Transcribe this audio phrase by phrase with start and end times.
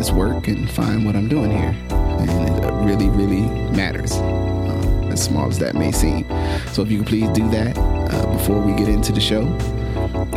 [0.00, 1.76] this work and find what I'm doing here.
[1.90, 6.24] And it really, really matters, uh, as small as that may seem.
[6.72, 9.42] So if you could please do that uh, before we get into the show,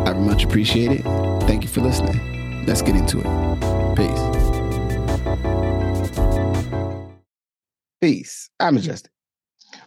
[0.06, 1.04] I would much appreciate it.
[1.48, 2.66] Thank you for listening.
[2.66, 3.96] Let's get into it.
[3.96, 4.24] Peace.
[8.02, 8.50] Peace.
[8.60, 9.14] I'm Majestic.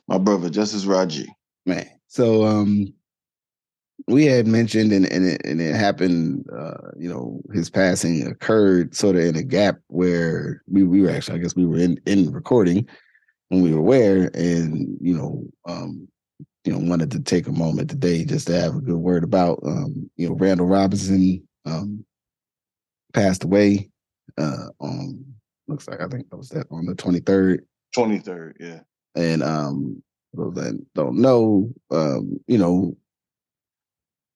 [0.09, 1.27] My brother, Justice Raje.
[1.66, 1.87] Man.
[2.06, 2.95] So um
[4.09, 8.95] we had mentioned and, and it and it happened uh, you know, his passing occurred
[8.95, 11.98] sort of in a gap where we, we were actually I guess we were in,
[12.06, 12.87] in recording
[13.48, 16.09] when we were aware and you know, um,
[16.65, 19.60] you know, wanted to take a moment today just to have a good word about
[19.65, 22.04] um, you know, Randall Robinson um
[23.12, 23.90] passed away
[24.38, 25.24] uh on
[25.68, 27.60] looks like I think that was that on the 23rd
[27.96, 28.80] 23rd, yeah.
[29.15, 30.02] And um
[30.34, 32.95] those that don't know, um, you know,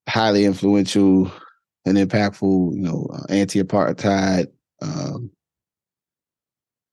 [0.09, 1.31] highly influential
[1.85, 4.47] and impactful, you know, uh, anti-apartheid,
[4.83, 5.31] um,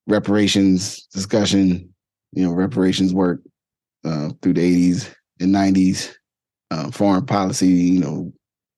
[0.07, 1.93] reparations discussion,
[2.31, 3.41] you know, reparations work
[4.05, 6.13] uh, through the 80s and 90s,
[6.71, 8.31] uh, foreign policy, you know,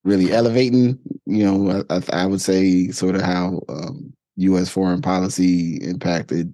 [0.04, 4.70] really elevating, you know, I, I would say sort of how um, U.S.
[4.70, 6.54] foreign policy impacted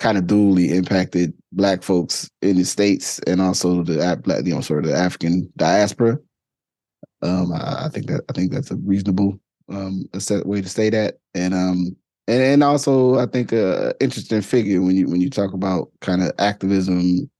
[0.00, 4.84] kind of dually impacted black folks in the states and also the you know sort
[4.84, 6.18] of the African diaspora.
[7.22, 10.04] Um, I, I think that I think that's a reasonable um
[10.44, 11.96] way to say that, and um
[12.28, 16.22] and and also I think a interesting figure when you when you talk about kind
[16.22, 17.30] of activism,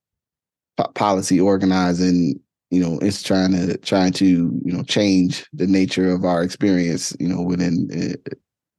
[0.76, 2.40] po- policy organizing.
[2.72, 7.16] You know, it's trying to trying to you know change the nature of our experience.
[7.18, 8.30] You know, within a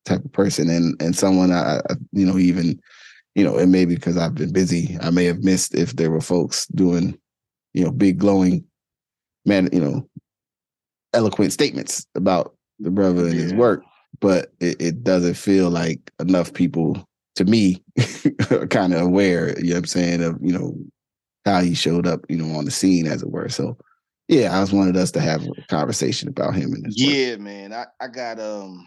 [0.10, 2.80] type of person and and someone I, I you know even
[3.36, 6.22] you know, and maybe because I've been busy, I may have missed if there were
[6.22, 7.18] folks doing,
[7.74, 8.66] you know, big glowing,
[9.46, 10.10] man, you know,
[11.14, 13.44] eloquent statements about the brother and yeah.
[13.44, 13.84] his work.
[14.20, 17.04] But it, it, doesn't feel like enough people,
[17.36, 17.84] to me,
[18.52, 19.58] are kind of aware.
[19.60, 20.76] You know what I'm saying of you know
[21.46, 23.50] how he showed up, you know, on the scene, as it were.
[23.50, 23.78] So,
[24.28, 27.02] yeah, I just wanted us to have a conversation about him and his.
[27.02, 27.40] Yeah, work.
[27.40, 28.86] man, I I got um,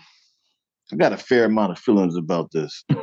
[0.92, 2.84] I got a fair amount of feelings about this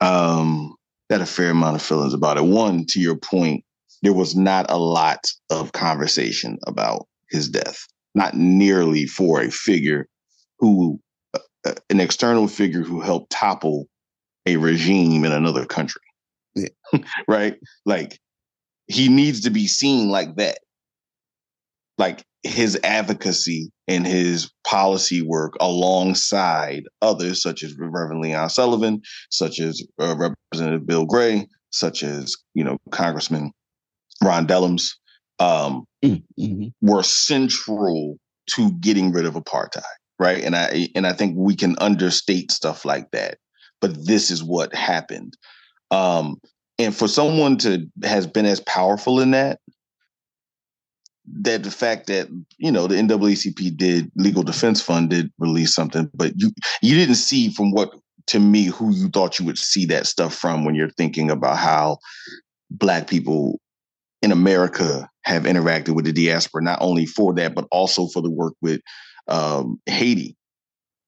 [0.00, 0.74] um,
[1.10, 2.44] got a fair amount of feelings about it.
[2.44, 3.64] One, to your point,
[4.02, 10.06] there was not a lot of conversation about his death, not nearly for a figure
[10.58, 11.00] who,
[11.34, 13.86] uh, uh an external figure who helped topple
[14.46, 16.02] a regime in another country.
[16.54, 16.68] Yeah.
[17.28, 17.56] right?
[17.84, 18.18] Like,
[18.86, 20.58] he needs to be seen like that.
[21.96, 29.00] Like, his advocacy and his policy work alongside others, such as Reverend Leon Sullivan,
[29.30, 33.50] such as uh, Representative Bill Gray, such as you know Congressman
[34.22, 34.90] Ron Dellums,
[35.38, 36.66] um, mm, mm-hmm.
[36.80, 38.16] were central
[38.50, 39.82] to getting rid of apartheid,
[40.18, 40.42] right?
[40.42, 43.38] And I and I think we can understate stuff like that,
[43.80, 45.36] but this is what happened.
[45.90, 46.40] Um,
[46.78, 49.60] and for someone to has been as powerful in that
[51.40, 52.28] that the fact that
[52.58, 56.52] you know the NAACP did legal defense fund did release something, but you
[56.82, 57.90] you didn't see from what
[58.26, 61.56] to me who you thought you would see that stuff from when you're thinking about
[61.56, 61.98] how
[62.70, 63.58] black people
[64.24, 68.30] in America have interacted with the diaspora, not only for that but also for the
[68.30, 68.80] work with
[69.28, 70.34] um, Haiti,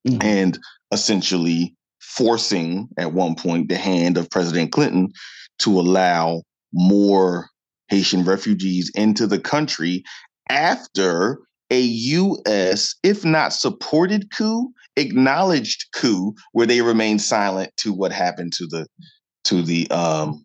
[0.06, 0.22] mm-hmm.
[0.22, 0.58] and
[0.92, 5.10] essentially forcing at one point the hand of President Clinton
[5.58, 7.48] to allow more
[7.88, 10.04] Haitian refugees into the country
[10.50, 11.38] after
[11.70, 18.52] a U.S., if not supported coup, acknowledged coup, where they remained silent to what happened
[18.52, 18.86] to the
[19.44, 20.44] to the um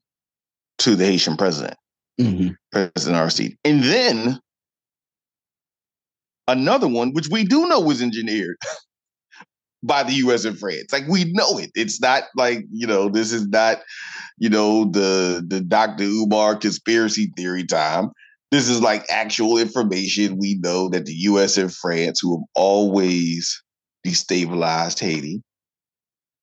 [0.77, 1.75] to the Haitian president,
[2.23, 2.49] mm-hmm.
[2.71, 4.39] President Aristide, and then
[6.47, 8.57] another one, which we do know was engineered
[9.83, 10.91] by the US and France.
[10.91, 11.71] Like we know it.
[11.75, 13.79] It's not like, you know, this is not,
[14.37, 16.03] you know, the the Dr.
[16.03, 18.09] Umar conspiracy theory time.
[18.51, 20.37] This is like actual information.
[20.37, 23.61] We know that the US and France, who have always
[24.05, 25.41] destabilized Haiti,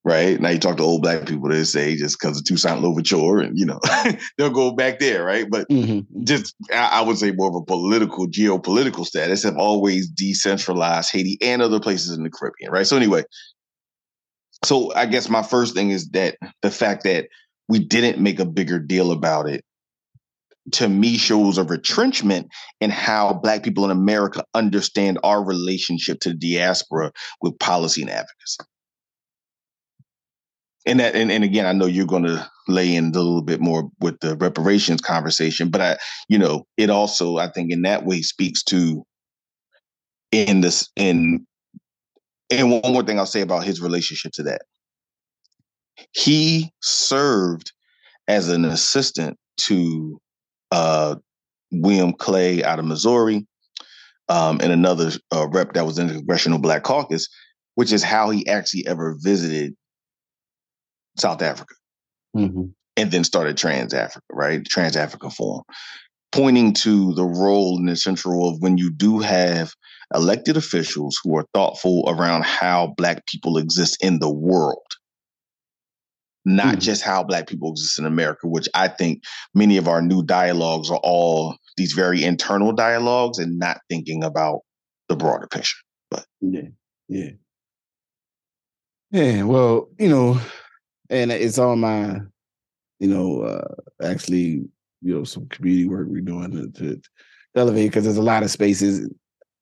[0.08, 0.40] right?
[0.40, 3.58] Now you talk to old black people, they say just because of Toussaint Louverture, and
[3.58, 3.78] you know
[4.38, 5.46] they'll go back there, right?
[5.48, 6.24] But mm-hmm.
[6.24, 11.60] just I, would say more of a political, geopolitical status have always decentralized Haiti and
[11.60, 12.86] other places in the Caribbean, right?
[12.86, 13.24] So anyway,
[14.64, 17.28] so I guess my first thing is that the fact that
[17.68, 19.62] we didn't make a bigger deal about it
[20.72, 22.48] to me shows a retrenchment
[22.80, 27.12] in how black people in America understand our relationship to the diaspora
[27.42, 28.58] with policy and advocacy.
[30.88, 33.90] And that and, and again, I know you're gonna lay in a little bit more
[34.00, 35.98] with the reparations conversation, but I,
[36.30, 39.04] you know, it also, I think in that way speaks to
[40.32, 41.46] in this in
[42.50, 44.62] and one more thing I'll say about his relationship to that.
[46.12, 47.72] He served
[48.26, 49.36] as an assistant
[49.66, 50.18] to
[50.70, 51.16] uh,
[51.70, 53.46] William Clay out of Missouri
[54.30, 57.28] um, and another uh, rep that was in the Congressional Black Caucus,
[57.74, 59.74] which is how he actually ever visited
[61.20, 61.74] South Africa
[62.36, 62.64] mm-hmm.
[62.96, 64.62] and then started TransAfrica, right?
[64.62, 65.64] TransAfrica Forum,
[66.32, 69.72] pointing to the role and the central role of when you do have
[70.14, 74.86] elected officials who are thoughtful around how Black people exist in the world,
[76.44, 76.80] not mm-hmm.
[76.80, 79.22] just how Black people exist in America, which I think
[79.54, 84.60] many of our new dialogues are all these very internal dialogues and not thinking about
[85.08, 85.76] the broader picture.
[86.10, 86.68] But yeah,
[87.08, 87.30] yeah.
[89.10, 90.38] Yeah, well, you know,
[91.10, 92.20] and it's on my,
[92.98, 93.74] you know, uh
[94.04, 94.64] actually,
[95.00, 97.00] you know, some community work we're doing to, to
[97.54, 99.08] elevate because there's a lot of spaces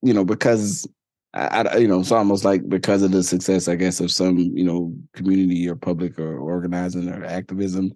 [0.02, 0.86] you know, because
[1.34, 4.38] I, I, you know, it's almost like because of the success, I guess, of some,
[4.38, 7.92] you know, community or public or organizing or activism,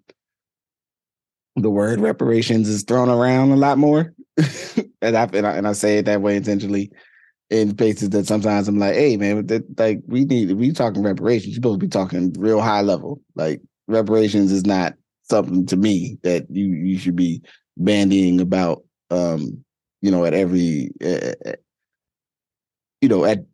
[1.57, 5.73] the word reparations is thrown around a lot more, and I and I, and I
[5.73, 6.91] say it that way intentionally
[7.51, 11.49] in places that sometimes I'm like, hey man, that, like we need we talking reparations,
[11.49, 13.21] you're supposed to be talking real high level.
[13.35, 14.95] Like reparations is not
[15.25, 17.43] something to me that you you should be
[17.79, 19.65] bandying about um
[20.03, 21.55] you know at every eh, eh, eh,
[23.01, 23.45] you know, at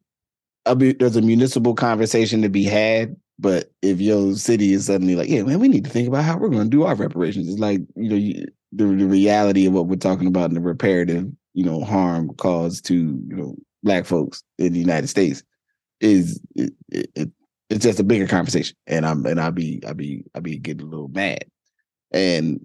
[0.67, 3.17] a, there's a municipal conversation to be had.
[3.39, 6.39] But if your city is suddenly like, yeah, man, we need to think about how
[6.39, 7.49] we're going to do our reparations.
[7.49, 10.61] It's like, you know, you, the, the reality of what we're talking about and the
[10.61, 15.43] reparative, you know, harm caused to, you know, black folks in the United States
[16.01, 17.31] is it, it,
[17.71, 18.77] it's just a bigger conversation.
[18.87, 21.45] And I'm and I'll be I'll be I'll be getting a little mad.
[22.13, 22.65] And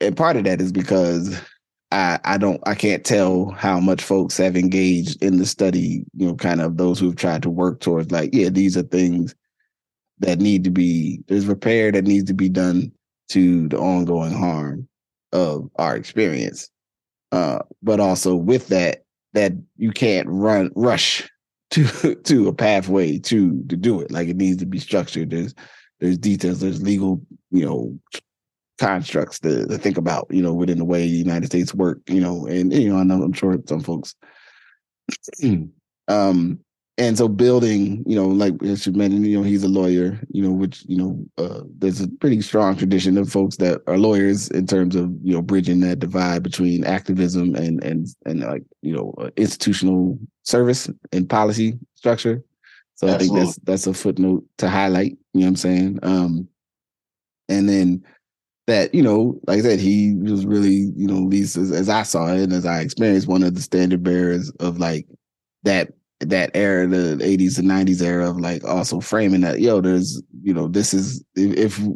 [0.00, 1.40] and part of that is because
[1.90, 6.26] I, I don't I can't tell how much folks have engaged in the study, you
[6.26, 9.34] know, kind of those who've tried to work towards like, yeah, these are things
[10.18, 12.92] that need to be there's repair that needs to be done
[13.28, 14.88] to the ongoing harm
[15.32, 16.70] of our experience.
[17.32, 19.03] Uh, but also with that,
[19.34, 21.28] that you can't run rush
[21.70, 24.10] to to a pathway to to do it.
[24.10, 25.30] Like it needs to be structured.
[25.30, 25.54] There's
[26.00, 27.20] there's details, there's legal,
[27.50, 27.98] you know,
[28.78, 32.20] constructs to, to, think about, you know, within the way the United States work, you
[32.20, 34.14] know, and you know, I know I'm sure some folks
[36.08, 36.60] um
[36.96, 40.40] and so building, you know, like as you mentioned, you know, he's a lawyer, you
[40.40, 44.48] know, which, you know, uh, there's a pretty strong tradition of folks that are lawyers
[44.50, 48.94] in terms of, you know, bridging that divide between activism and and and like, you
[48.94, 52.44] know, uh, institutional service and policy structure.
[52.94, 53.14] So Absolutely.
[53.14, 55.98] I think that's that's a footnote to highlight, you know what I'm saying?
[56.04, 56.48] Um
[57.48, 58.04] and then
[58.68, 61.88] that you know, like I said, he was really you know, at least as, as
[61.88, 65.08] I saw it and as I experienced, one of the standard bearers of like
[65.64, 65.92] that
[66.30, 70.52] that era, the 80s and 90s era of like also framing that, yo, there's, you
[70.52, 71.86] know, this is if, if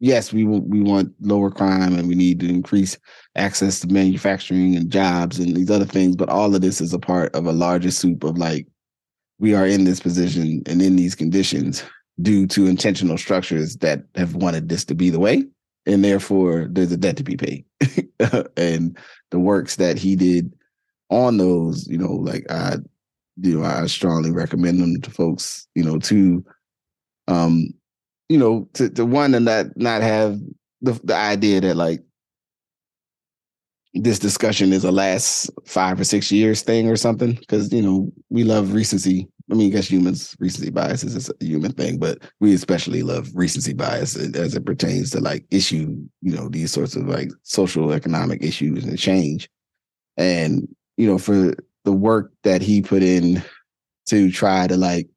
[0.00, 2.98] yes, we we want lower crime and we need to increase
[3.36, 6.98] access to manufacturing and jobs and these other things, but all of this is a
[6.98, 8.66] part of a larger soup of like
[9.38, 11.84] we are in this position and in these conditions
[12.20, 15.44] due to intentional structures that have wanted this to be the way
[15.88, 17.64] and therefore there's a debt to be paid.
[18.56, 18.96] and
[19.30, 20.52] the works that he did
[21.10, 22.76] on those, you know, like I,
[23.40, 26.44] you know, I strongly recommend them to folks, you know, to,
[27.28, 27.68] um,
[28.28, 30.38] you know, to, to one and not not have
[30.80, 32.02] the the idea that like
[33.94, 38.12] this discussion is a last five or six years thing or something because you know
[38.28, 42.18] we love recency I mean, I guess humans recency bias is a human thing, but
[42.40, 46.96] we especially love recency bias as it pertains to like issue, you know, these sorts
[46.96, 49.48] of like social economic issues and change.
[50.18, 50.68] And,
[50.98, 51.54] you know, for
[51.88, 53.42] the work that he put in
[54.04, 55.08] to try to like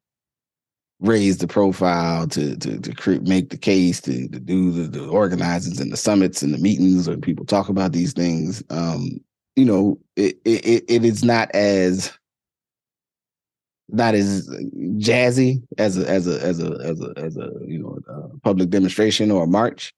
[1.00, 5.06] raise the profile, to to to create, make the case, to, to do the, the
[5.06, 9.20] organizings and the summits and the meetings when people talk about these things, um,
[9.54, 12.10] you know, it, it it is not as
[13.90, 14.48] not as
[14.96, 18.70] jazzy as a as a as a as a as a you know a public
[18.70, 19.92] demonstration or a march,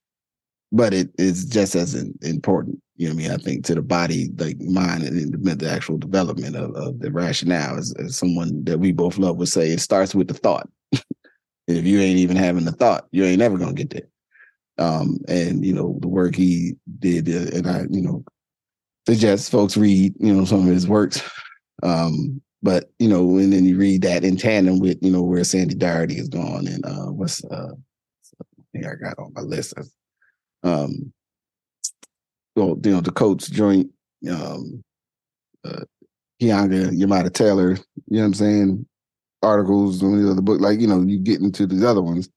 [0.75, 2.83] but it is just as important.
[2.97, 3.31] You know what I mean?
[3.31, 7.79] I think to the body, like mind, and the, actual development of, of the rationale,
[7.79, 10.69] as, as someone that we both love would say, it starts with the thought.
[11.67, 14.07] If you ain't even having the thought, you ain't never gonna get there.
[14.77, 18.23] Um, and you know the work he did, uh, and I, you know,
[19.09, 21.23] suggest folks read, you know, some of his works.
[21.83, 25.43] Um, but you know, and then you read that in tandem with, you know, where
[25.43, 27.73] Sandy Darity is gone, and uh, what's uh,
[28.77, 29.73] I got on my list.
[30.65, 31.13] Um,
[32.57, 33.91] well, you know, the Coates joint,
[34.31, 34.83] um,
[35.65, 35.85] uh,
[36.41, 37.79] Keeanga Yamahtta Taylor, you
[38.09, 38.87] know what I'm saying?
[39.43, 42.29] Articles, of the other book, like you know, you get into these other ones,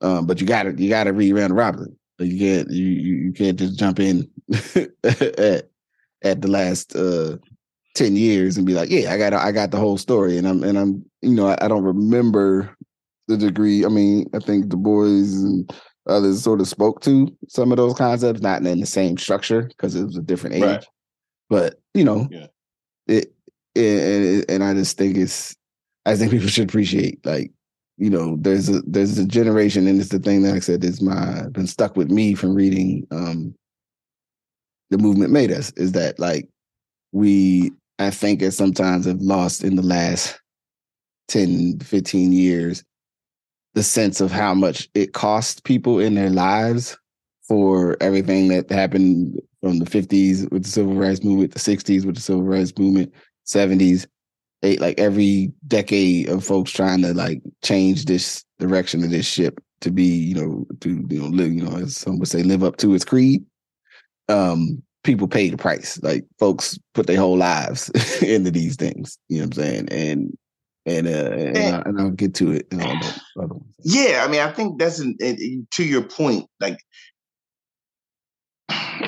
[0.00, 1.96] um, but you got to you got to read Randall Robinson.
[2.18, 4.28] You can't you you can't just jump in
[4.74, 5.70] at
[6.24, 7.36] at the last uh
[7.94, 10.38] 10 years and be like, yeah, I got I got the whole story.
[10.38, 12.76] And I'm and I'm, you know, I, I don't remember
[13.26, 13.84] the degree.
[13.84, 15.70] I mean, I think Du Bois and
[16.08, 19.94] others sort of spoke to some of those concepts, not in the same structure because
[19.94, 20.62] it was a different age.
[20.62, 20.86] Right.
[21.48, 22.46] But you know, yeah.
[23.06, 23.32] it,
[23.74, 25.54] it, and I just think it's
[26.06, 27.52] I think people should appreciate like
[27.98, 31.02] you know there's a there's a generation and it's the thing that I said is
[31.02, 33.54] my been stuck with me from reading um
[34.90, 36.48] the movement made us is that like
[37.12, 40.40] we I think at sometimes have lost in the last
[41.28, 42.84] 10 15 years
[43.74, 46.96] the sense of how much it cost people in their lives
[47.46, 52.14] for everything that happened from the 50s with the civil rights movement, the 60s with
[52.14, 53.12] the civil rights movement,
[53.46, 54.06] 70s,
[54.62, 59.60] eight, like every decade of folks trying to like change this direction of this ship
[59.80, 62.64] to be, you know, to you know live, you know, as some would say, live
[62.64, 63.44] up to its creed.
[64.28, 66.00] Um, people pay the price.
[66.02, 67.88] Like folks put their whole lives
[68.22, 69.18] into these things.
[69.28, 69.88] You know what I'm saying?
[69.90, 70.38] And
[70.86, 72.66] and uh, and, I, and I'll get to it.
[73.90, 75.16] Yeah, I mean, I think that's an,
[75.70, 76.46] to your point.
[76.60, 76.78] Like,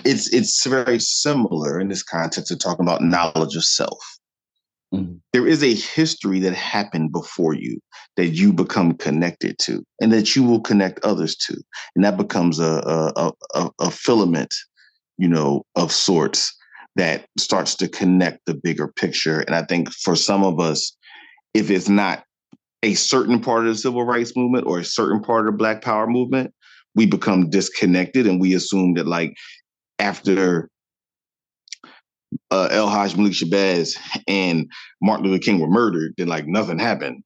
[0.06, 4.02] it's it's very similar in this context of talking about knowledge of self.
[4.94, 5.16] Mm-hmm.
[5.34, 7.78] There is a history that happened before you
[8.16, 11.60] that you become connected to, and that you will connect others to,
[11.94, 14.54] and that becomes a a, a, a filament,
[15.18, 16.56] you know, of sorts
[16.96, 19.40] that starts to connect the bigger picture.
[19.40, 20.96] And I think for some of us,
[21.52, 22.24] if it's not
[22.82, 25.82] a certain part of the civil rights movement or a certain part of the Black
[25.82, 26.52] Power movement,
[26.94, 29.34] we become disconnected and we assume that like
[29.98, 30.68] after
[32.50, 33.96] uh, El Hajj Malik Shabazz
[34.26, 34.70] and
[35.02, 37.22] Martin Luther King were murdered, then like nothing happened.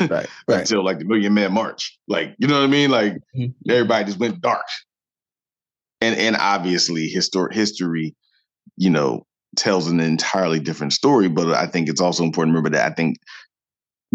[0.00, 0.10] Right,
[0.48, 0.60] right.
[0.60, 1.98] Until like the Million Man March.
[2.08, 2.90] Like, you know what I mean?
[2.90, 3.70] Like mm-hmm.
[3.70, 4.66] everybody just went dark.
[6.00, 8.14] And and obviously historic history,
[8.76, 9.24] you know,
[9.56, 11.28] tells an entirely different story.
[11.28, 13.18] But I think it's also important to remember that I think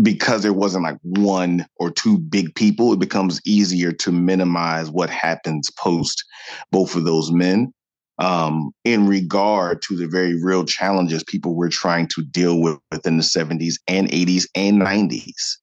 [0.01, 5.09] because there wasn't like one or two big people, it becomes easier to minimize what
[5.09, 6.23] happens post
[6.71, 7.73] both of those men
[8.19, 13.17] um, in regard to the very real challenges people were trying to deal with within
[13.17, 15.57] the 70s and 80s and 90s.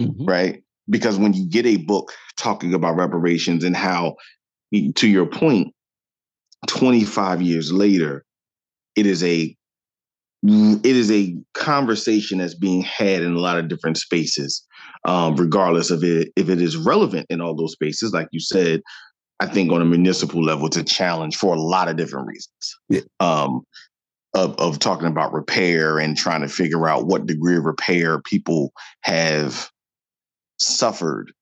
[0.00, 0.24] Mm-hmm.
[0.24, 0.62] Right?
[0.88, 4.16] Because when you get a book talking about reparations and how,
[4.72, 5.72] to your point,
[6.66, 8.24] 25 years later,
[8.94, 9.56] it is a
[10.48, 14.64] it is a conversation that's being had in a lot of different spaces,
[15.04, 18.12] um, regardless of it if it is relevant in all those spaces.
[18.12, 18.80] Like you said,
[19.40, 22.78] I think on a municipal level, it's a challenge for a lot of different reasons.
[22.88, 23.00] Yeah.
[23.20, 23.62] Um,
[24.34, 28.70] of, of talking about repair and trying to figure out what degree of repair people
[29.00, 29.70] have
[30.58, 31.32] suffered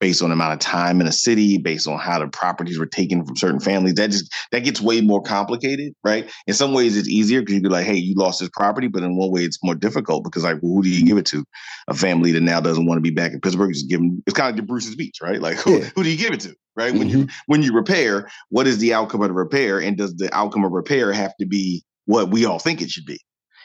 [0.00, 2.86] based on the amount of time in a city, based on how the properties were
[2.86, 3.94] taken from certain families.
[3.94, 6.30] That just that gets way more complicated, right?
[6.46, 9.02] In some ways, it's easier because you'd be like, "Hey, you lost this property," but
[9.02, 11.44] in one way, it's more difficult because, like, well, who do you give it to?
[11.88, 13.72] A family that now doesn't want to be back in Pittsburgh.
[13.72, 14.22] Just give them.
[14.26, 15.40] It's kind of like the Bruce's Beach, right?
[15.40, 15.90] Like, who, yeah.
[15.94, 16.54] who do you give it to?
[16.76, 16.92] Right?
[16.92, 16.98] Mm-hmm.
[16.98, 20.34] When you when you repair, what is the outcome of the repair, and does the
[20.34, 23.18] outcome of repair have to be what we all think it should be?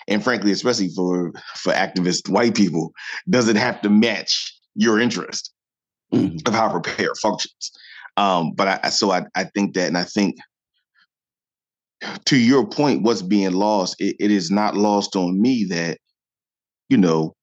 [0.08, 2.92] And frankly, especially for for activist white people,
[3.30, 5.53] does it have to match your interest?
[6.14, 6.48] Mm-hmm.
[6.48, 7.72] of how repair functions.
[8.18, 10.38] Um, but I, so I, I think that, and I think
[12.26, 15.98] to your point, what's being lost, it, it is not lost on me that,
[16.90, 17.34] you know,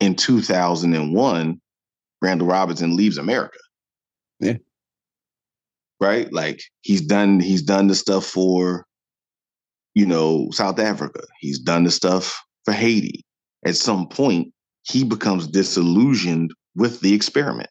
[0.00, 1.60] in 2001,
[2.22, 3.58] Randall Robinson leaves America.
[4.40, 4.56] Yeah.
[6.00, 6.32] Right?
[6.32, 8.86] Like he's done, he's done the stuff for,
[9.94, 11.20] you know, South Africa.
[11.40, 13.24] He's done the stuff for Haiti.
[13.66, 14.52] At some point,
[14.84, 17.68] he becomes disillusioned with the experiment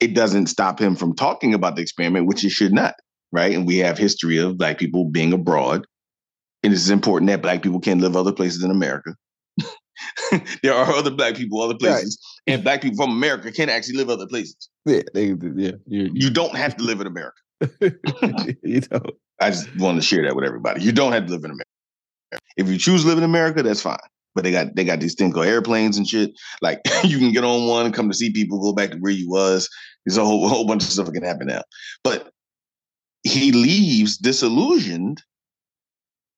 [0.00, 2.94] it doesn't stop him from talking about the experiment, which it should not,
[3.32, 3.54] right?
[3.54, 5.86] And we have history of black people being abroad.
[6.62, 9.14] And it's important that black people can live other places in America.
[10.62, 12.54] there are other black people other places, right.
[12.54, 14.68] and black people from America can actually live other places.
[14.86, 15.72] Yeah, they, yeah.
[15.86, 17.36] you you don't have to live in America.
[18.62, 19.02] you know,
[19.40, 20.82] I just want to share that with everybody.
[20.82, 21.64] You don't have to live in America.
[22.56, 23.98] If you choose to live in America, that's fine.
[24.34, 26.30] but they got they got these things called airplanes and shit.
[26.62, 29.28] Like you can get on one, come to see people, go back to where you
[29.28, 29.68] was.
[30.04, 31.62] There's a whole, whole bunch of stuff that can happen now.
[32.04, 32.30] But
[33.22, 35.22] he leaves disillusioned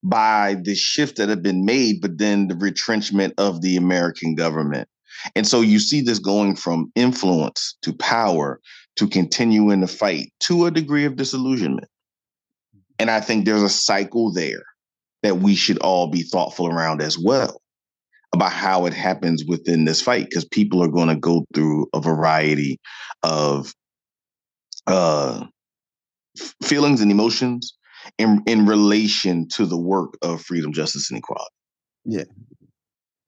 [0.02, 4.88] by the shift that had been made, but then the retrenchment of the American government.
[5.36, 8.60] And so you see this going from influence to power
[8.96, 11.88] to continuing the fight to a degree of disillusionment.
[12.98, 14.64] And I think there's a cycle there
[15.22, 17.61] that we should all be thoughtful around as well
[18.32, 22.00] about how it happens within this fight because people are going to go through a
[22.00, 22.78] variety
[23.22, 23.74] of
[24.86, 25.44] uh,
[26.62, 27.76] feelings and emotions
[28.18, 31.50] in in relation to the work of freedom, justice, and equality.
[32.04, 32.24] Yeah,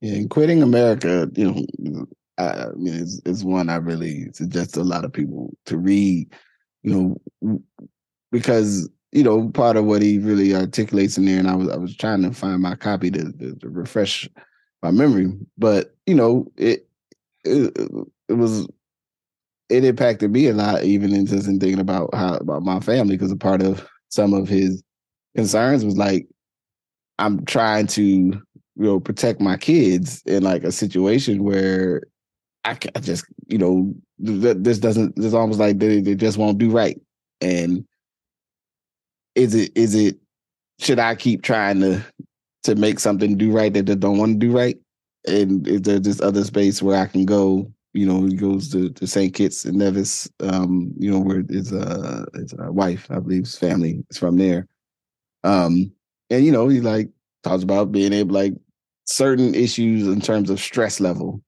[0.00, 0.14] yeah.
[0.14, 1.52] And quitting America, you
[1.86, 2.06] know,
[2.38, 6.32] I, mean, it's, it's one I really suggest a lot of people to read.
[6.82, 7.62] You know,
[8.30, 11.76] because you know part of what he really articulates in there, and I was I
[11.76, 14.28] was trying to find my copy to, to, to refresh
[14.84, 16.86] my memory, but you know, it
[17.44, 17.76] it,
[18.28, 18.68] it was
[19.70, 23.16] it impacted me a lot, even in just in thinking about how about my family,
[23.16, 24.82] because a part of some of his
[25.34, 26.28] concerns was like,
[27.18, 28.42] I'm trying to, you
[28.76, 32.02] know, protect my kids in like a situation where
[32.64, 36.70] I, I just, you know, this doesn't, this almost like they, they just won't do
[36.70, 37.00] right.
[37.40, 37.84] And
[39.34, 40.18] is it, is it,
[40.78, 42.04] should I keep trying to,
[42.64, 44.78] to make something do right that they don't want to do right?
[45.26, 48.90] And is there this other space where I can go you know, he goes to,
[48.90, 49.32] to St.
[49.32, 53.56] Kitts and Nevis, um, you know, where his uh his uh, wife, I believe his
[53.56, 54.66] family is from there.
[55.44, 55.92] Um,
[56.28, 57.08] and you know, he like
[57.44, 58.54] talks about being able like
[59.06, 61.40] certain issues in terms of stress level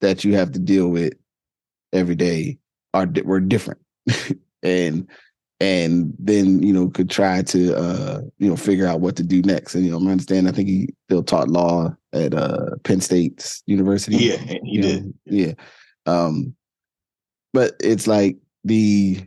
[0.00, 1.14] that you have to deal with
[1.92, 2.58] every day
[2.94, 3.80] are were different.
[4.62, 5.08] and
[5.60, 9.42] and then you know could try to uh you know figure out what to do
[9.42, 9.74] next.
[9.74, 13.60] And you know I understand I think he still taught law at uh Penn State
[13.66, 14.16] University.
[14.16, 15.06] Yeah he did.
[15.06, 15.12] know?
[15.26, 15.52] yeah.
[16.06, 16.54] Um,
[17.52, 19.26] but it's like the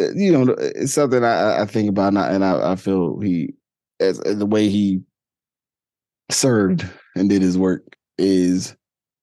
[0.00, 3.18] uh, you know it's something I, I think about and I, and I, I feel
[3.20, 3.54] he
[3.98, 5.02] as, as the way he
[6.30, 8.76] served and did his work is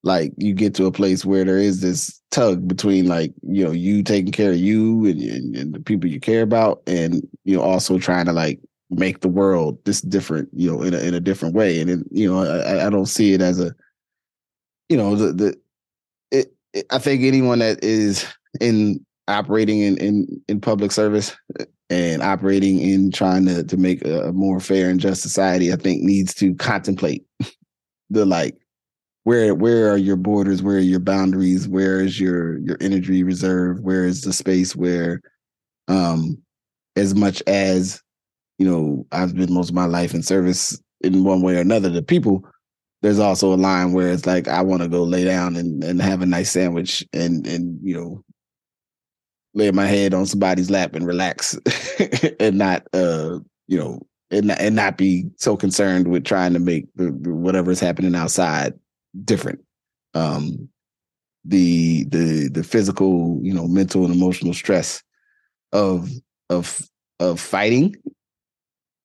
[0.07, 3.71] like you get to a place where there is this tug between like you know
[3.71, 7.55] you taking care of you and, and, and, the people you care about and you
[7.55, 11.13] know also trying to like make the world this different you know in a, in
[11.13, 11.79] a different way.
[11.79, 13.75] And it, you know I, I don't see it as a
[14.89, 15.57] you know the the
[16.31, 18.25] it, it, I think anyone that is
[18.59, 21.35] in operating in, in in public service
[21.89, 26.01] and operating in trying to to make a more fair and just society, I think
[26.01, 27.25] needs to contemplate
[28.09, 28.57] the like
[29.27, 33.77] where where are your borders, where are your boundaries, where is your your energy reserve,
[33.81, 35.19] where is the space where
[35.89, 36.37] um
[36.95, 38.01] as much as
[38.57, 41.91] you know I've been most of my life in service in one way or another
[41.91, 42.41] to people
[43.01, 46.01] there's also a line where it's like I want to go lay down and, and
[46.01, 48.23] have a nice sandwich and and you know
[49.53, 51.59] lay my head on somebody's lap and relax
[52.39, 53.99] and not uh you know
[54.31, 58.73] and and not be so concerned with trying to make the, whatever is happening outside
[59.25, 59.59] different
[60.13, 60.69] um
[61.45, 65.03] the the the physical you know mental and emotional stress
[65.73, 66.09] of
[66.49, 66.87] of
[67.19, 67.95] of fighting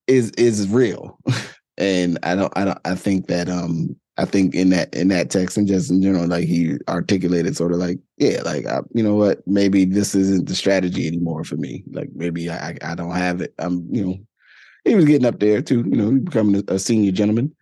[0.06, 1.18] is is real
[1.78, 5.30] and I don't, I don't, I think that, um, I think in that in that
[5.30, 9.02] text and just in general, like he articulated, sort of like, yeah, like I, you
[9.02, 11.82] know what, maybe this isn't the strategy anymore for me.
[11.92, 13.54] Like maybe I, I don't have it.
[13.58, 14.16] I'm, you know,
[14.84, 15.84] he was getting up there too.
[15.86, 17.56] You know, becoming a, a senior gentleman.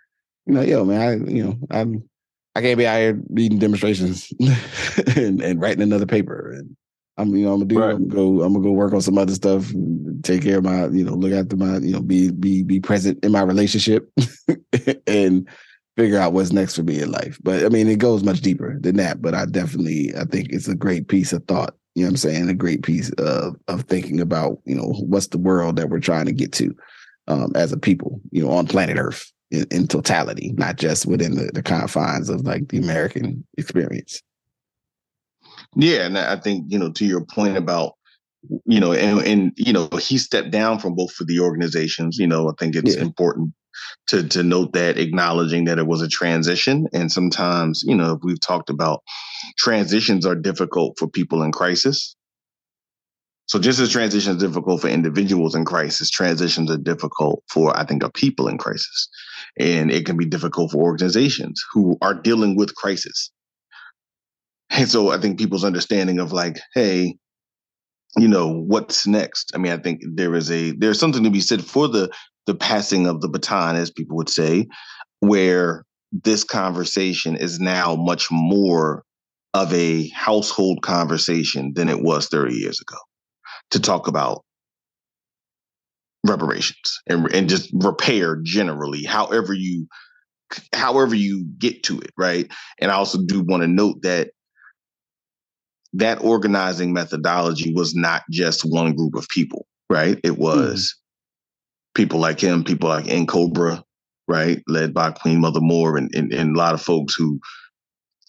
[0.46, 2.09] You know, yo, man, I, you know, I'm,
[2.54, 4.32] I can't be out here reading demonstrations
[5.16, 6.76] and, and writing another paper and
[7.20, 7.94] I'm you know I'm gonna do right.
[7.94, 9.70] I'm gonna go I'm gonna go work on some other stuff,
[10.22, 13.22] take care of my you know look after my you know be be be present
[13.24, 14.10] in my relationship
[15.06, 15.46] and
[15.96, 17.38] figure out what's next for me in life.
[17.42, 19.20] But I mean it goes much deeper than that.
[19.20, 21.74] But I definitely I think it's a great piece of thought.
[21.94, 22.48] You know what I'm saying?
[22.48, 26.26] A great piece of of thinking about you know what's the world that we're trying
[26.26, 26.74] to get to
[27.28, 31.34] um, as a people you know on planet Earth in, in totality, not just within
[31.34, 34.22] the, the confines of like the American experience.
[35.76, 37.94] Yeah, and I think you know to your point about
[38.64, 42.18] you know, and, and you know he stepped down from both of the organizations.
[42.18, 43.02] You know, I think it's yeah.
[43.02, 43.52] important
[44.08, 48.40] to to note that acknowledging that it was a transition, and sometimes you know we've
[48.40, 49.02] talked about
[49.58, 52.16] transitions are difficult for people in crisis.
[53.50, 58.04] So just as transitions difficult for individuals in crisis, transitions are difficult for I think
[58.04, 59.08] our people in crisis,
[59.58, 63.32] and it can be difficult for organizations who are dealing with crisis.
[64.70, 67.16] And so I think people's understanding of like, hey,
[68.16, 69.50] you know, what's next?
[69.52, 72.08] I mean, I think there is a there's something to be said for the
[72.46, 74.68] the passing of the baton, as people would say,
[75.18, 79.02] where this conversation is now much more
[79.54, 82.96] of a household conversation than it was 30 years ago
[83.70, 84.44] to talk about
[86.26, 89.86] reparations and, and just repair generally, however you
[90.74, 92.50] however you get to it, right?
[92.80, 94.30] And I also do want to note that
[95.92, 100.18] that organizing methodology was not just one group of people, right?
[100.22, 100.42] It hmm.
[100.42, 101.94] was mm.
[101.94, 103.82] people like him, people like N'COBRA,
[104.28, 107.40] right, led by Queen Mother Moore, and, and, and a lot of folks who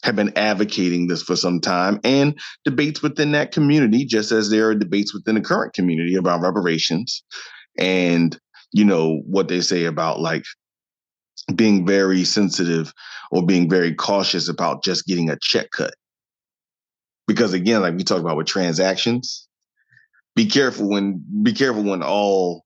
[0.04, 4.70] have been advocating this for some time, and debates within that community, just as there
[4.70, 7.24] are debates within the current community about reparations
[7.78, 8.40] and
[8.72, 10.44] you know what they say about like
[11.56, 12.94] being very sensitive
[13.32, 15.94] or being very cautious about just getting a check cut.
[17.28, 19.48] Because again, like we talk about with transactions,
[20.36, 22.66] be careful when be careful when all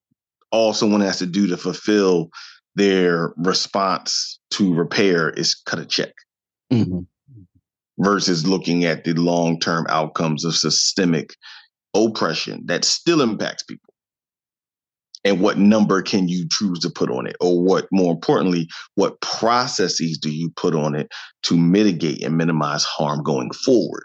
[0.51, 2.29] all someone has to do to fulfill
[2.75, 6.13] their response to repair is cut a check.
[6.71, 7.01] Mm-hmm.
[7.97, 11.33] Versus looking at the long term outcomes of systemic
[11.95, 13.93] oppression that still impacts people.
[15.23, 17.35] And what number can you choose to put on it?
[17.41, 21.11] Or what more importantly what processes do you put on it
[21.43, 24.03] to mitigate and minimize harm going forward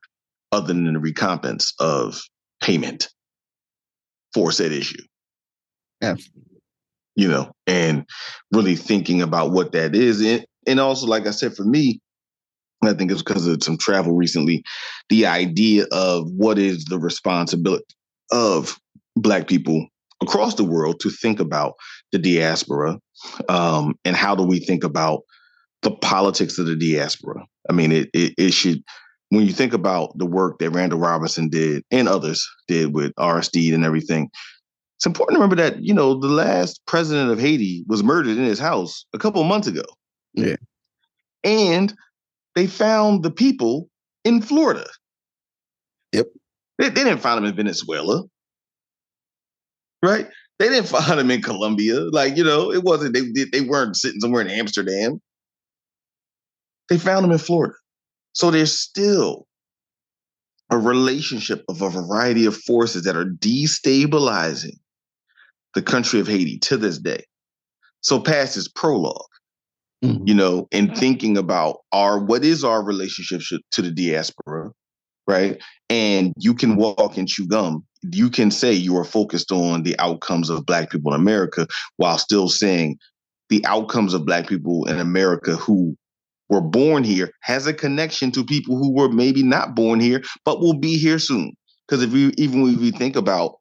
[0.51, 2.23] other than the recompense of
[2.63, 3.11] payment
[4.33, 5.03] for said issue?
[6.01, 6.17] Yeah.
[7.17, 8.07] You know and
[8.53, 10.23] really thinking about what that is.
[10.23, 12.01] And, and also like i said for me
[12.83, 14.63] I think it's because of some travel recently.
[15.09, 17.85] The idea of what is the responsibility
[18.31, 18.79] of
[19.17, 19.87] Black people
[20.23, 21.75] across the world to think about
[22.13, 22.99] the diaspora
[23.49, 25.23] um, and how do we think about
[25.83, 27.45] the politics of the diaspora.
[27.69, 28.83] I mean, it, it, it should
[29.31, 33.73] when you think about the work that Randall Robinson did and others did with Aristide
[33.73, 34.29] and everything,
[34.97, 38.45] it's important to remember that you know the last president of Haiti was murdered in
[38.45, 39.85] his house a couple of months ago.
[40.35, 40.57] Yeah,
[41.45, 41.95] and
[42.55, 43.89] they found the people
[44.25, 44.87] in Florida.
[46.13, 46.27] Yep,
[46.79, 48.25] they, they didn't find them in Venezuela
[50.03, 50.29] right?
[50.59, 52.01] They didn't find them in Colombia.
[52.01, 55.21] Like, you know, it wasn't they they weren't sitting somewhere in Amsterdam.
[56.89, 57.75] They found them in Florida.
[58.33, 59.47] So there's still
[60.71, 64.77] a relationship of a variety of forces that are destabilizing
[65.75, 67.25] the country of Haiti to this day.
[68.03, 69.30] So past is prologue,
[70.05, 70.27] mm-hmm.
[70.27, 73.41] you know, and thinking about our what is our relationship
[73.73, 74.71] to the diaspora,
[75.27, 75.61] right?
[75.89, 79.99] And you can walk and chew gum you can say you are focused on the
[79.99, 82.99] outcomes of black people in America while still saying
[83.49, 85.97] the outcomes of black people in America who
[86.49, 90.61] were born here has a connection to people who were maybe not born here but
[90.61, 91.53] will be here soon.
[91.87, 93.57] Because if you even if you think about,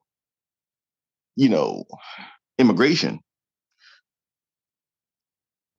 [1.35, 1.83] you know,
[2.57, 3.19] immigration,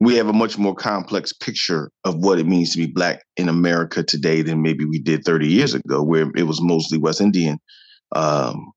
[0.01, 3.49] we have a much more complex picture of what it means to be black in
[3.49, 7.59] America today than maybe we did 30 years ago, where it was mostly West Indian
[8.15, 8.73] um,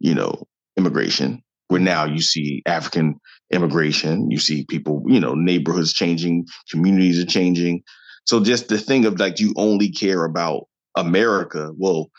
[0.00, 0.44] you know,
[0.76, 3.18] immigration, where now you see African
[3.50, 7.82] immigration, you see people, you know, neighborhoods changing, communities are changing.
[8.26, 10.64] So just the thing of like you only care about
[10.96, 12.10] America, well,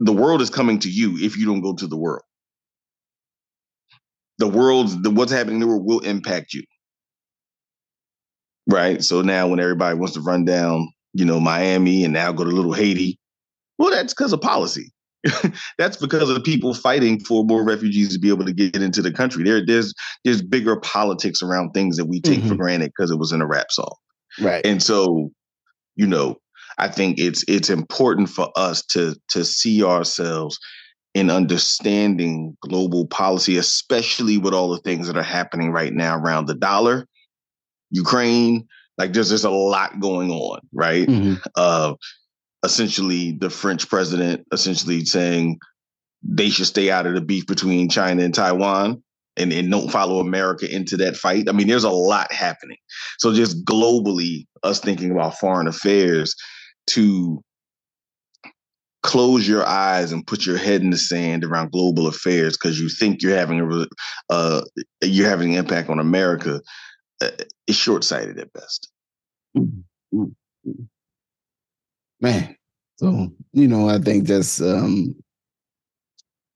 [0.00, 2.22] the world is coming to you if you don't go to the world.
[4.38, 6.64] The world's the what's happening in the world will impact you.
[8.68, 9.02] Right.
[9.02, 12.50] So now when everybody wants to run down, you know, Miami and now go to
[12.50, 13.18] little Haiti,
[13.78, 14.92] well, that's because of policy.
[15.78, 19.02] that's because of the people fighting for more refugees to be able to get into
[19.02, 19.44] the country.
[19.44, 19.94] There, there's
[20.24, 22.48] there's bigger politics around things that we take mm-hmm.
[22.48, 23.94] for granted because it was in a rap song,
[24.40, 24.64] right?
[24.66, 25.30] And so,
[25.94, 26.38] you know,
[26.78, 30.58] I think it's it's important for us to to see ourselves
[31.14, 36.46] in understanding global policy, especially with all the things that are happening right now around
[36.46, 37.06] the dollar,
[37.92, 38.66] Ukraine.
[38.98, 41.06] Like there's there's a lot going on, right?
[41.06, 41.34] Mm-hmm.
[41.56, 41.94] Uh,
[42.64, 45.58] essentially the French president essentially saying
[46.22, 49.02] they should stay out of the beef between China and Taiwan
[49.36, 51.48] and, and don't follow America into that fight.
[51.48, 52.76] I mean, there's a lot happening.
[53.18, 56.34] So just globally, us thinking about foreign affairs
[56.90, 57.42] to
[59.02, 62.88] close your eyes and put your head in the sand around global affairs because you
[62.88, 63.86] think you're having a
[64.32, 64.62] uh,
[65.02, 66.60] you're having an impact on America
[67.22, 68.90] uh, is short sighted at best.
[69.56, 70.20] Mm-hmm.
[70.20, 70.32] mm-hmm
[72.22, 72.56] man.
[72.96, 75.14] So you know, I think just um,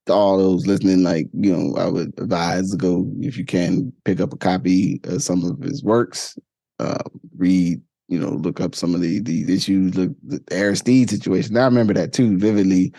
[0.07, 3.93] to all those listening, like you know, I would advise to go if you can
[4.05, 6.39] pick up a copy of some of his works,
[6.79, 7.03] uh,
[7.37, 11.57] read, you know, look up some of the the issues, look the Aristide situation.
[11.57, 12.93] I remember that too vividly.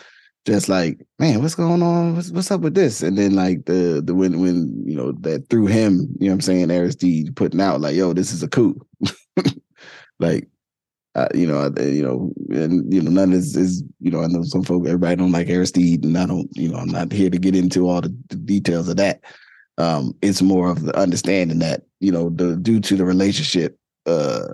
[0.48, 2.16] Just like, man, what's going on?
[2.16, 3.02] What's, what's up with this?
[3.02, 6.34] And then like the the when when you know that through him, you know what
[6.36, 8.80] I'm saying, Aristide putting out like, yo, this is a coup.
[10.18, 10.48] like
[11.14, 14.42] uh, you know, you know, and you know, none is is you know, I know
[14.42, 17.38] some folk, everybody don't like Aristide, and I don't, you know, I'm not here to
[17.38, 19.20] get into all the, the details of that.
[19.76, 24.48] Um, it's more of the understanding that you know, the due to the relationship, uh,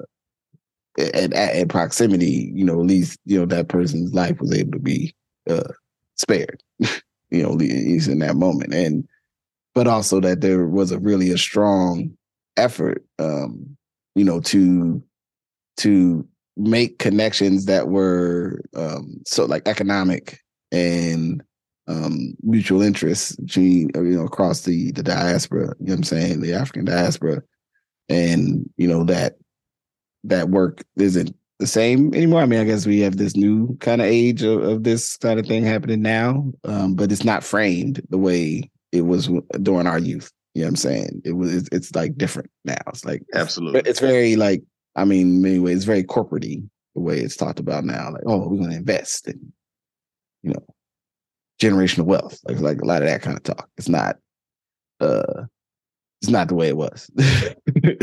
[0.98, 4.80] and, and proximity, you know, at least you know that person's life was able to
[4.80, 5.14] be
[5.48, 5.72] uh
[6.16, 9.07] spared, you know, least in that moment, and
[9.74, 12.11] but also that there was a really a strong
[12.57, 13.77] effort, um,
[14.14, 15.03] you know, to
[15.79, 21.42] to make connections that were um, so like economic and
[21.88, 25.74] um, mutual interests between you know across the the diaspora.
[25.81, 26.40] You know what I'm saying?
[26.40, 27.42] The African diaspora,
[28.09, 29.35] and you know that
[30.24, 32.42] that work isn't the same anymore.
[32.42, 35.38] I mean, I guess we have this new kind of age of, of this kind
[35.38, 39.28] of thing happening now, um, but it's not framed the way it was
[39.62, 40.30] during our youth.
[40.54, 41.22] You know what I'm saying?
[41.24, 42.76] It was it's, it's like different now.
[42.88, 43.82] It's like absolutely.
[43.86, 44.62] It's very like
[44.96, 48.12] I mean, many ways, it's very corporate the way it's talked about now.
[48.12, 49.52] Like, oh, we're going to invest in,
[50.42, 50.64] you know,
[51.60, 52.38] generational wealth.
[52.44, 53.68] Like, like a lot of that kind of talk.
[53.76, 54.16] It's not,
[55.00, 55.44] uh,
[56.22, 57.10] it's not the way it was.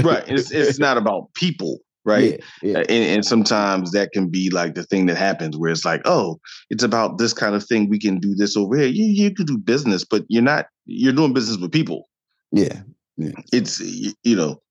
[0.03, 0.23] right.
[0.27, 2.39] It's it's not about people, right?
[2.63, 2.77] Yeah, yeah.
[2.79, 6.39] And, and, sometimes that can be like the thing that happens where it's like, oh,
[6.69, 7.89] it's about this kind of thing.
[7.89, 8.87] We can do this over here.
[8.87, 10.67] You you can do business, but you're not.
[10.85, 12.09] You're doing business with people.
[12.51, 12.81] Yeah.
[13.17, 13.31] yeah.
[13.51, 14.61] It's you know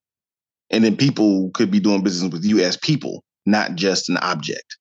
[0.71, 4.77] and then people could be doing business with you as people, not just an object.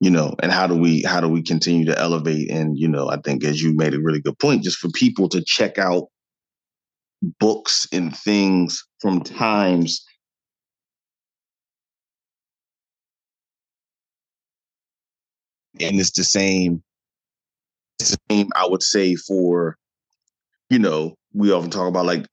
[0.00, 2.50] You know, and how do we how do we continue to elevate?
[2.50, 5.28] And you know, I think as you made a really good point, just for people
[5.28, 6.08] to check out
[7.38, 10.04] books and things from times
[15.82, 16.82] and it's the same
[17.98, 19.76] it's the same i would say for
[20.70, 22.26] you know we often talk about like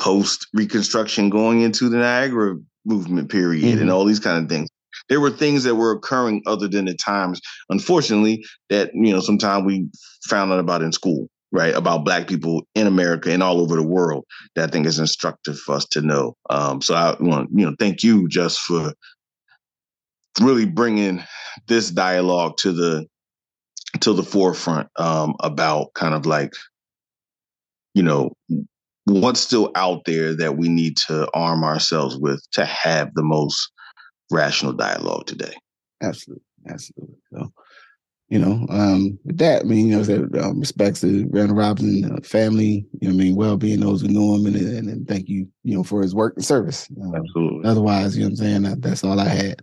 [0.00, 3.82] post Reconstruction going into the Niagara movement period mm-hmm.
[3.82, 4.68] and all these kind of things.
[5.08, 9.64] There were things that were occurring other than the times, unfortunately, that you know sometimes
[9.64, 9.88] we
[10.28, 11.74] found out about in school, right?
[11.74, 14.24] About Black people in America and all over the world.
[14.56, 16.34] That I think is instructive for us to know.
[16.48, 18.92] Um, so I want you know thank you just for
[20.40, 21.22] really bringing
[21.66, 23.06] this dialogue to the
[24.00, 26.52] to the forefront um, about kind of like
[27.94, 28.30] you know
[29.06, 33.72] what's still out there that we need to arm ourselves with to have the most
[34.30, 35.54] rational dialogue today.
[36.02, 37.16] Absolutely, absolutely.
[37.32, 37.52] So,
[38.28, 42.12] you know, um, with that, I mean, you know, that um, respects to Randall Robinson
[42.12, 42.86] uh, family.
[43.00, 45.48] You know, I mean, well being those who knew him, and, and, and thank you,
[45.64, 46.88] you know, for his work and service.
[47.02, 47.68] Um, absolutely.
[47.68, 49.60] Otherwise, you know, what I'm saying that, that's all I had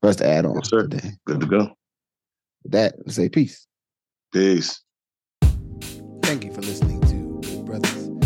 [0.00, 0.86] for us to add on yes, sir.
[0.86, 1.12] today.
[1.26, 1.76] Good to go.
[2.62, 3.66] With that, say peace.
[4.32, 4.82] Peace.
[6.22, 8.19] Thank you for listening to Brothers.